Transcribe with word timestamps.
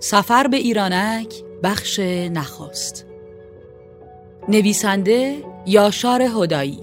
سفر 0.00 0.46
به 0.46 0.56
ایرانک 0.56 1.34
بخش 1.62 1.98
نخست. 1.98 3.06
نویسنده 4.48 5.44
یاشار 5.66 6.22
هدایی. 6.22 6.80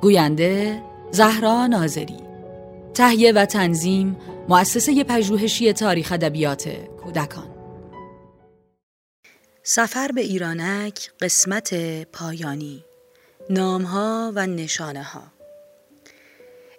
گوینده 0.00 0.82
زهرا 1.10 1.66
ناظری. 1.66 2.16
تهیه 2.94 3.32
و 3.32 3.44
تنظیم 3.44 4.16
مؤسسه 4.48 5.04
پژوهشی 5.04 5.72
تاریخ 5.72 6.12
ادبیات 6.12 6.68
کودکان. 7.04 7.48
سفر 9.62 10.10
به 10.14 10.20
ایرانک 10.20 11.10
قسمت 11.20 11.74
پایانی. 12.02 12.84
نامها 13.50 14.32
و 14.34 14.46
نشانه 14.46 15.02
ها 15.02 15.37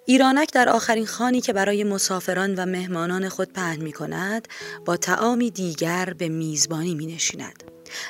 ایرانک 0.09 0.53
در 0.53 0.69
آخرین 0.69 1.05
خانی 1.05 1.41
که 1.41 1.53
برای 1.53 1.83
مسافران 1.83 2.55
و 2.55 2.65
مهمانان 2.65 3.29
خود 3.29 3.53
پهن 3.53 3.81
می 3.81 3.91
کند 3.91 4.47
با 4.85 4.97
تعامی 4.97 5.51
دیگر 5.51 6.13
به 6.17 6.29
میزبانی 6.29 6.95
می 6.95 7.05
نشیند. 7.05 7.63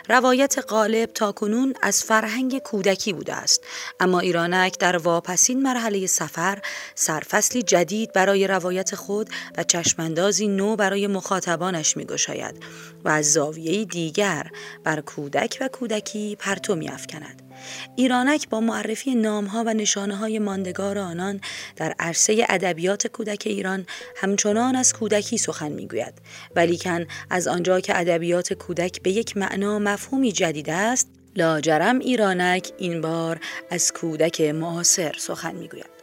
روایت 0.09 0.55
غالب 0.69 1.09
تا 1.13 1.31
کنون 1.31 1.73
از 1.81 2.03
فرهنگ 2.03 2.59
کودکی 2.59 3.13
بوده 3.13 3.33
است 3.33 3.63
اما 3.99 4.19
ایرانک 4.19 4.79
در 4.79 4.97
واپسین 4.97 5.61
مرحله 5.61 6.07
سفر 6.07 6.61
سرفصلی 6.95 7.63
جدید 7.63 8.13
برای 8.13 8.47
روایت 8.47 8.95
خود 8.95 9.29
و 9.57 9.63
چشماندازی 9.63 10.47
نو 10.47 10.75
برای 10.75 11.07
مخاطبانش 11.07 11.97
می 11.97 12.05
گشاید 12.05 12.63
و 13.03 13.09
از 13.09 13.33
زاویه 13.33 13.85
دیگر 13.85 14.51
بر 14.83 15.01
کودک 15.01 15.57
و 15.61 15.67
کودکی 15.67 16.35
پرتو 16.35 16.75
می 16.75 16.89
افکند. 16.89 17.48
ایرانک 17.95 18.49
با 18.49 18.59
معرفی 18.59 19.15
نامها 19.15 19.63
و 19.67 19.73
نشانه 19.73 20.15
های 20.15 20.39
ماندگار 20.39 20.97
آنان 20.97 21.41
در 21.75 21.95
عرصه 21.99 22.45
ادبیات 22.49 23.07
کودک 23.07 23.43
ایران 23.45 23.85
همچنان 24.15 24.75
از 24.75 24.93
کودکی 24.93 25.37
سخن 25.37 25.71
می‌گوید. 25.71 26.13
ولیکن 26.55 27.05
از 27.29 27.47
آنجا 27.47 27.79
که 27.79 27.99
ادبیات 27.99 28.53
کودک 28.53 29.01
به 29.01 29.11
یک 29.11 29.37
معنا 29.37 29.79
مفهومی 29.79 30.31
جدید 30.31 30.69
است 30.69 31.09
لاجرم 31.35 31.99
ایرانک 31.99 32.71
این 32.77 33.01
بار 33.01 33.39
از 33.71 33.91
کودک 33.93 34.41
معاصر 34.41 35.15
سخن 35.17 35.55
می‌گوید. 35.55 35.98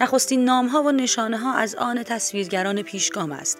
نخستین 0.00 0.44
نامها 0.44 0.82
و 0.82 0.90
نشانه 0.92 1.38
ها 1.38 1.54
از 1.54 1.74
آن 1.74 2.02
تصویرگران 2.02 2.82
پیشگام 2.82 3.32
است 3.32 3.58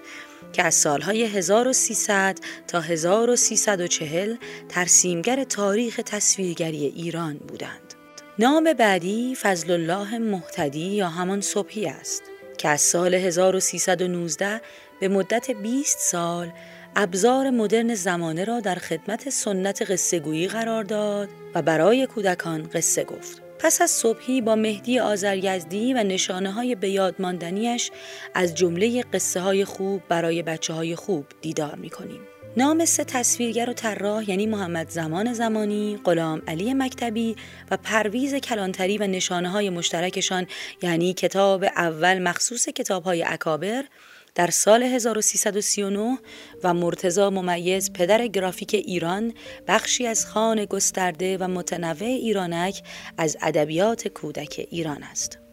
که 0.53 0.63
از 0.63 0.75
سالهای 0.75 1.25
1300 1.25 2.39
تا 2.69 2.81
1340 2.81 4.37
ترسیمگر 4.69 5.45
تاریخ 5.45 6.01
تصویرگری 6.07 6.87
ایران 6.87 7.35
بودند. 7.35 7.95
نام 8.39 8.73
بعدی 8.73 9.35
فضل 9.35 9.71
الله 9.73 10.19
محتدی 10.19 10.87
یا 10.87 11.09
همان 11.09 11.41
صبحی 11.41 11.87
است 11.87 12.23
که 12.59 12.69
از 12.69 12.81
سال 12.81 13.15
1319 13.15 14.61
به 15.01 15.09
مدت 15.09 15.51
20 15.51 15.99
سال 15.99 16.53
ابزار 16.97 17.51
مدرن 17.51 17.95
زمانه 17.95 18.45
را 18.45 18.61
در 18.61 18.75
خدمت 18.75 19.31
سنت 19.31 19.91
قصه 19.91 20.19
گویی 20.19 20.49
قرار 20.49 20.85
داد 20.85 21.29
و 21.55 21.63
برای 21.63 22.07
کودکان 22.07 22.63
قصه 22.75 23.05
گفت. 23.05 23.50
پس 23.63 23.83
از 23.83 23.91
صبحی 23.91 24.41
با 24.41 24.55
مهدی 24.55 24.99
آزرگزدی 24.99 25.95
و 25.95 26.03
نشانه 26.03 26.53
های 26.53 26.75
به 26.75 26.89
یاد 26.89 27.15
ماندنیش 27.19 27.91
از 28.35 28.55
جمله 28.55 29.03
قصه 29.03 29.41
های 29.41 29.65
خوب 29.65 30.03
برای 30.09 30.43
بچه 30.43 30.73
های 30.73 30.97
خوب 30.97 31.27
دیدار 31.41 31.75
می 31.75 31.91
کنیم. 31.91 32.21
نام 32.57 32.85
سه 32.85 33.05
تصویرگر 33.05 33.71
و 33.71 33.73
طراح 33.73 34.31
یعنی 34.31 34.47
محمد 34.47 34.91
زمان 34.91 35.33
زمانی، 35.33 35.99
غلام 36.05 36.43
علی 36.49 36.75
مکتبی 36.75 37.37
و 37.71 37.77
پرویز 37.77 38.35
کلانتری 38.35 38.99
و 38.99 39.07
نشانه 39.07 39.49
های 39.49 39.71
مشترکشان 39.71 40.47
یعنی 40.83 41.15
کتاب 41.15 41.65
اول 41.65 42.19
مخصوص 42.19 42.69
کتاب 42.69 43.05
های 43.05 43.23
اکابر 43.23 43.85
در 44.35 44.51
سال 44.51 44.83
1339 44.83 46.19
و 46.65 46.75
مرتزا 46.75 47.31
ممیز 47.31 47.93
پدر 47.93 48.27
گرافیک 48.27 48.75
ایران 48.75 49.33
بخشی 49.69 50.07
از 50.07 50.27
خان 50.27 50.65
گسترده 50.65 51.39
و 51.39 51.49
متنوع 51.49 52.09
ایرانک 52.09 52.83
از 53.19 53.37
ادبیات 53.43 54.09
کودک 54.09 54.67
ایران 54.71 55.03
است. 55.03 55.50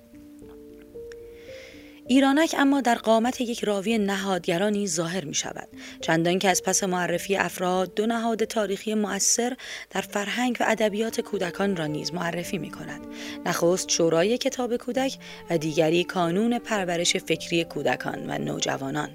ایرانک 2.09 2.55
اما 2.57 2.81
در 2.81 2.95
قامت 2.95 3.41
یک 3.41 3.63
راوی 3.63 3.97
نهادگرانی 3.97 4.87
ظاهر 4.87 5.25
می 5.25 5.33
شود 5.33 5.67
چندان 6.01 6.39
که 6.39 6.49
از 6.49 6.63
پس 6.63 6.83
معرفی 6.83 7.35
افراد 7.35 7.93
دو 7.93 8.05
نهاد 8.05 8.43
تاریخی 8.43 8.93
مؤثر 8.93 9.57
در 9.89 10.01
فرهنگ 10.01 10.57
و 10.59 10.65
ادبیات 10.67 11.21
کودکان 11.21 11.75
را 11.75 11.85
نیز 11.85 12.13
معرفی 12.13 12.57
می 12.57 12.71
کند 12.71 13.01
نخست 13.45 13.89
شورای 13.89 14.37
کتاب 14.37 14.77
کودک 14.77 15.17
و 15.49 15.57
دیگری 15.57 16.03
کانون 16.03 16.59
پرورش 16.59 17.17
فکری 17.17 17.63
کودکان 17.63 18.29
و 18.29 18.37
نوجوانان. 18.37 19.09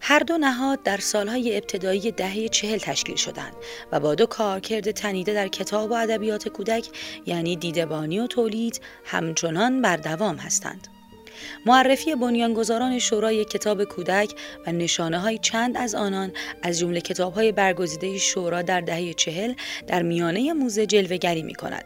هر 0.00 0.18
دو 0.18 0.38
نهاد 0.38 0.82
در 0.82 0.96
سالهای 0.96 1.56
ابتدایی 1.56 2.12
دهه 2.12 2.48
چهل 2.48 2.78
تشکیل 2.78 3.16
شدند 3.16 3.54
و 3.92 4.00
با 4.00 4.14
دو 4.14 4.26
کارکرد 4.26 4.90
تنیده 4.90 5.34
در 5.34 5.48
کتاب 5.48 5.90
و 5.90 5.94
ادبیات 5.94 6.48
کودک 6.48 6.88
یعنی 7.26 7.56
دیدبانی 7.56 8.18
و 8.18 8.26
تولید 8.26 8.80
همچنان 9.04 9.82
بر 9.82 9.96
دوام 9.96 10.36
هستند. 10.36 10.99
معرفی 11.66 12.14
بنیانگذاران 12.14 12.98
شورای 12.98 13.44
کتاب 13.44 13.84
کودک 13.84 14.34
و 14.66 14.72
نشانه 14.72 15.18
های 15.18 15.38
چند 15.38 15.76
از 15.76 15.94
آنان 15.94 16.32
از 16.62 16.78
جمله 16.78 17.00
کتاب 17.00 17.34
های 17.34 17.52
برگزیده 17.52 18.18
شورا 18.18 18.62
در 18.62 18.80
دهه 18.80 19.12
چهل 19.12 19.54
در 19.86 20.02
میانه 20.02 20.52
موزه 20.52 20.86
جلوگری 20.86 21.42
می 21.42 21.54
کند. 21.54 21.84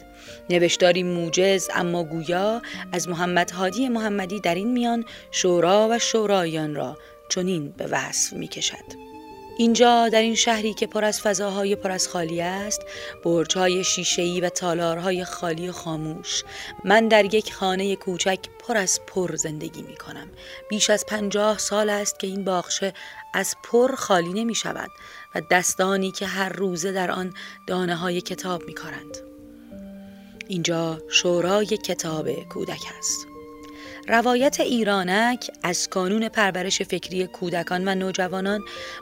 نوشتاری 0.51 1.03
موجز 1.03 1.69
اما 1.75 2.05
گویا 2.05 2.63
از 2.93 3.09
محمد 3.09 3.51
هادی 3.51 3.89
محمدی 3.89 4.41
در 4.41 4.55
این 4.55 4.73
میان 4.73 5.05
شورا 5.31 5.89
و 5.91 5.99
شورایان 5.99 6.75
را 6.75 6.99
چنین 7.29 7.71
به 7.77 7.87
وصف 7.87 8.33
می 8.33 8.49
کشد. 8.49 9.14
اینجا 9.59 10.09
در 10.09 10.23
این 10.23 10.35
شهری 10.35 10.75
که 10.75 10.87
پر 10.87 11.05
از 11.05 11.21
فضاهای 11.21 11.77
پر 11.77 11.91
از 11.91 12.09
خالی 12.09 12.41
است 12.41 12.83
برجهای 13.25 13.85
شیشه‌ای 13.85 14.41
و 14.41 14.49
تالارهای 14.49 15.25
خالی 15.25 15.69
و 15.69 15.73
خاموش. 15.73 16.45
من 16.85 17.09
در 17.09 17.35
یک 17.35 17.53
خانه 17.53 17.97
کوچک 17.97 18.39
پر 18.59 18.77
از 18.77 19.01
پر 19.07 19.37
زندگی 19.37 19.83
می 19.83 19.97
کنم 19.97 20.31
بیش 20.69 20.91
از 20.91 21.07
پنجاه 21.07 21.59
سال 21.59 21.91
است 21.91 22.19
که 22.19 22.27
این 22.27 22.45
باغچه 22.45 22.93
از 23.35 23.57
پر 23.63 23.95
خالی 23.95 24.33
نمی 24.33 24.55
شود 24.55 24.91
و 25.35 25.41
دستانی 25.51 26.11
که 26.11 26.27
هر 26.27 26.49
روزه 26.49 26.93
در 26.93 27.11
آن 27.11 27.35
دانه 27.67 27.97
های 27.97 28.21
کتاب 28.21 28.65
می 28.67 28.75
کارند. 28.75 29.17
اینجا 30.49 31.03
شورای 31.09 31.67
کتاب 31.67 32.31
کودک 32.31 32.83
است. 32.99 33.34
روایت 34.09 34.61
ایرانک 34.61 35.51
از 35.63 35.89
کانون 35.89 36.29
پرورش 36.29 36.83
فکری 36.83 37.27
کودکان 37.27 37.89
و 37.89 37.95
نوجوانان 37.95 38.61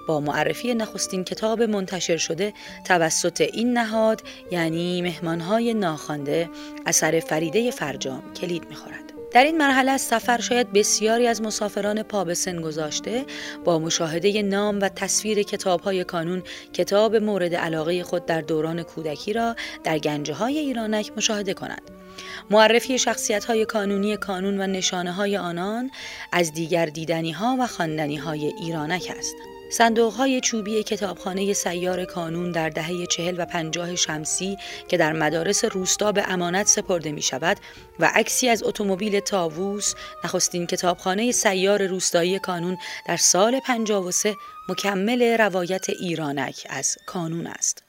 با 0.08 0.20
معرفی 0.20 0.74
نخستین 0.74 1.24
کتاب 1.24 1.62
منتشر 1.62 2.16
شده 2.16 2.52
توسط 2.84 3.40
این 3.40 3.78
نهاد 3.78 4.22
یعنی 4.50 5.02
مهمانهای 5.02 5.74
ناخوانده 5.74 6.50
اثر 6.86 7.20
فریده 7.20 7.70
فرجام 7.70 8.32
کلید 8.32 8.68
می‌خورد. 8.68 9.12
در 9.32 9.44
این 9.44 9.58
مرحله 9.58 9.90
از 9.90 10.00
سفر 10.00 10.40
شاید 10.40 10.72
بسیاری 10.72 11.26
از 11.26 11.42
مسافران 11.42 12.02
پا 12.02 12.24
به 12.24 12.34
سن 12.34 12.60
گذاشته 12.60 13.24
با 13.64 13.78
مشاهده 13.78 14.42
نام 14.42 14.80
و 14.80 14.88
تصویر 14.88 15.42
کتابهای 15.42 16.04
کانون 16.04 16.42
کتاب 16.72 17.16
مورد 17.16 17.54
علاقه 17.54 18.02
خود 18.02 18.26
در 18.26 18.40
دوران 18.40 18.82
کودکی 18.82 19.32
را 19.32 19.56
در 19.84 19.98
گنجه 19.98 20.34
های 20.34 20.58
ایرانک 20.58 21.12
مشاهده 21.16 21.54
کنند. 21.54 22.01
معرفی 22.50 22.98
شخصیت 22.98 23.44
های 23.44 23.64
کانونی 23.64 24.16
کانون 24.16 24.60
و 24.60 24.66
نشانه 24.66 25.12
های 25.12 25.36
آنان 25.36 25.90
از 26.32 26.52
دیگر 26.52 26.86
دیدنی 26.86 27.32
ها 27.32 27.56
و 27.60 27.66
خواندنی 27.66 28.16
های 28.16 28.46
ایرانک 28.46 29.12
است. 29.18 29.34
صندوق 29.72 30.12
های 30.12 30.40
چوبی 30.40 30.82
کتابخانه 30.82 31.52
سیار 31.52 32.04
کانون 32.04 32.52
در 32.52 32.68
دهه 32.68 33.06
چهل 33.06 33.34
و 33.38 33.44
پنجاه 33.44 33.96
شمسی 33.96 34.56
که 34.88 34.96
در 34.96 35.12
مدارس 35.12 35.64
روستا 35.64 36.12
به 36.12 36.24
امانت 36.28 36.66
سپرده 36.66 37.12
می 37.12 37.22
شود 37.22 37.56
و 38.00 38.10
عکسی 38.14 38.48
از 38.48 38.62
اتومبیل 38.62 39.20
تاووس 39.20 39.94
نخستین 40.24 40.66
کتابخانه 40.66 41.32
سیار 41.32 41.86
روستایی 41.86 42.38
کانون 42.38 42.78
در 43.06 43.16
سال 43.16 43.60
53 43.60 44.36
مکمل 44.68 45.36
روایت 45.38 45.90
ایرانک 45.90 46.66
از 46.70 46.96
کانون 47.06 47.46
است. 47.46 47.82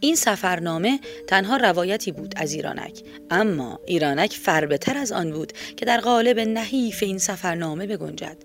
این 0.00 0.14
سفرنامه 0.14 1.00
تنها 1.26 1.56
روایتی 1.56 2.12
بود 2.12 2.34
از 2.36 2.52
ایرانک 2.52 3.02
اما 3.30 3.80
ایرانک 3.86 4.32
فربتر 4.32 4.98
از 4.98 5.12
آن 5.12 5.30
بود 5.30 5.52
که 5.76 5.86
در 5.86 6.00
قالب 6.00 6.38
نحیف 6.38 7.02
این 7.02 7.18
سفرنامه 7.18 7.86
بگنجد. 7.86 8.36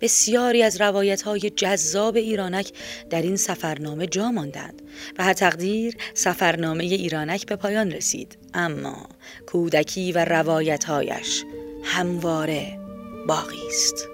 بسیاری 0.00 0.62
از 0.62 0.80
روایت 0.80 1.22
های 1.22 1.50
جذاب 1.50 2.16
ایرانک 2.16 2.72
در 3.10 3.22
این 3.22 3.36
سفرنامه 3.36 4.06
جا 4.06 4.30
ماندند 4.30 4.82
و 5.18 5.24
هر 5.24 5.32
تقدیر 5.32 5.96
سفرنامه 6.14 6.84
ایرانک 6.84 7.46
به 7.46 7.56
پایان 7.56 7.90
رسید. 7.90 8.38
اما 8.54 9.08
کودکی 9.46 10.12
و 10.12 10.24
روایتهایش 10.24 11.44
همواره 11.84 12.78
باقی 13.28 13.68
است. 13.68 14.13